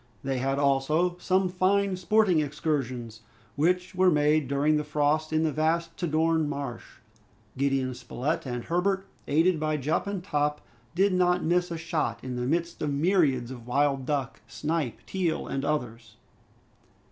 They 0.23 0.39
had 0.39 0.57
also 0.57 1.15
some 1.19 1.47
fine 1.47 1.95
sporting 1.95 2.39
excursions, 2.39 3.21
which 3.55 3.93
were 3.93 4.09
made 4.09 4.47
during 4.47 4.77
the 4.77 4.83
frost 4.83 5.31
in 5.31 5.43
the 5.43 5.51
vast 5.51 5.95
Tadorn 5.95 6.47
Marsh. 6.49 6.97
Gideon 7.55 7.93
Spilett 7.93 8.47
and 8.47 8.63
Herbert, 8.63 9.05
aided 9.27 9.59
by 9.59 9.77
Jup 9.77 10.07
and 10.07 10.23
Top, 10.23 10.61
did 10.95 11.13
not 11.13 11.43
miss 11.43 11.69
a 11.69 11.77
shot 11.77 12.23
in 12.23 12.35
the 12.35 12.47
midst 12.47 12.81
of 12.81 12.91
myriads 12.91 13.51
of 13.51 13.67
wild 13.67 14.07
duck, 14.07 14.41
snipe, 14.47 15.01
teal, 15.05 15.45
and 15.45 15.63
others. 15.63 16.17